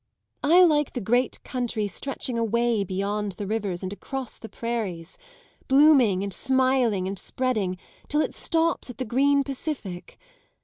[0.43, 5.15] I like the great country stretching away beyond the rivers and across the prairies,
[5.67, 7.77] blooming and smiling and spreading
[8.07, 10.17] till it stops at the green Pacific!